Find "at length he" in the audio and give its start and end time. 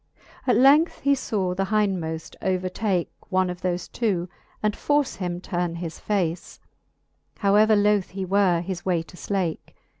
0.47-1.13